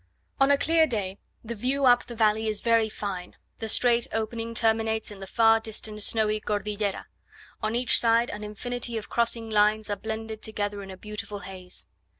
[0.39, 4.55] On a clear day the view up the valley is very fine; the straight opening
[4.55, 7.05] terminates in the far distant snowy Cordillera;
[7.61, 11.85] on each side an infinity of crossing lines are blended together in a beautiful haze.